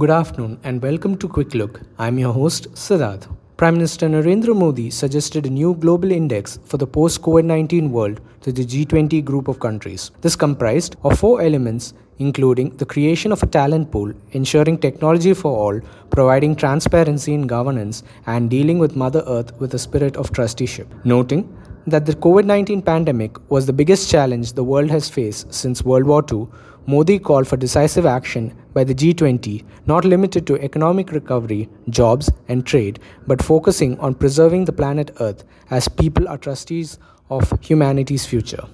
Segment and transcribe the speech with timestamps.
[0.00, 1.80] Good afternoon and welcome to Quick Look.
[1.98, 3.26] I'm your host, Siddharth.
[3.56, 8.20] Prime Minister Narendra Modi suggested a new global index for the post COVID 19 world
[8.42, 10.12] to the G20 group of countries.
[10.20, 15.50] This comprised of four elements, including the creation of a talent pool, ensuring technology for
[15.50, 20.94] all, providing transparency in governance, and dealing with Mother Earth with a spirit of trusteeship.
[21.04, 21.42] Noting
[21.90, 26.06] that the COVID 19 pandemic was the biggest challenge the world has faced since World
[26.06, 26.46] War II,
[26.86, 32.64] Modi called for decisive action by the G20, not limited to economic recovery, jobs, and
[32.64, 36.98] trade, but focusing on preserving the planet Earth as people are trustees
[37.28, 38.64] of humanity's future.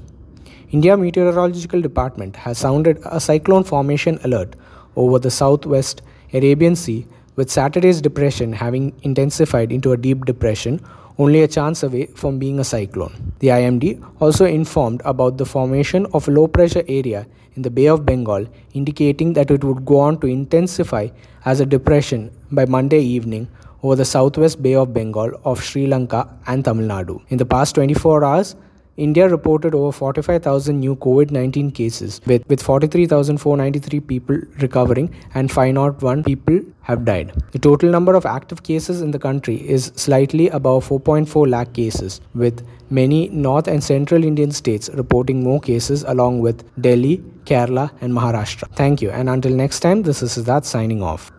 [0.71, 4.55] India Meteorological Department has sounded a cyclone formation alert
[4.97, 6.03] over the southwest
[6.33, 10.81] Arabian Sea, with Saturday's depression having intensified into a deep depression
[11.19, 13.33] only a chance away from being a cyclone.
[13.39, 17.87] The IMD also informed about the formation of a low pressure area in the Bay
[17.87, 21.09] of Bengal, indicating that it would go on to intensify
[21.45, 23.49] as a depression by Monday evening
[23.83, 27.23] over the southwest Bay of Bengal of Sri Lanka and Tamil Nadu.
[27.29, 28.57] In the past 24 hours,
[28.97, 36.23] India reported over 45,000 new COVID 19 cases, with, with 43,493 people recovering and 501
[36.25, 37.33] people have died.
[37.53, 42.21] The total number of active cases in the country is slightly above 4.4 lakh cases,
[42.35, 48.13] with many North and Central Indian states reporting more cases, along with Delhi, Kerala, and
[48.13, 48.75] Maharashtra.
[48.77, 51.33] Thank you, and until next time, this is Siddharth signing off.